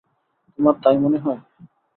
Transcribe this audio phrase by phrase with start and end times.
[0.59, 1.39] তোমার তাই মনে হয়?